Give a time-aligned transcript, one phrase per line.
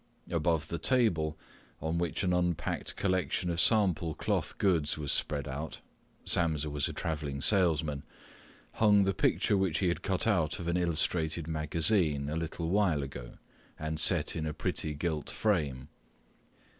[0.31, 1.37] Above the table,
[1.79, 7.39] on which an unpacked collection of sample cloth goods was spread out—Samsa was a travelling
[7.39, 13.03] salesman—hung the picture which he had cut out of an illustrated magazine a little while
[13.03, 13.37] ago
[13.77, 15.87] and set in a pretty gilt frame.